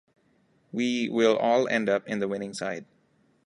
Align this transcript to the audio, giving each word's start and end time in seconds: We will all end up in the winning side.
We 0.71 1.09
will 1.09 1.37
all 1.37 1.67
end 1.67 1.87
up 1.87 2.07
in 2.07 2.17
the 2.17 2.27
winning 2.27 2.55
side. 2.55 2.85